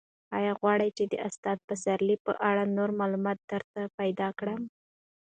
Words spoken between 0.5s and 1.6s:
غواړې چې د استاد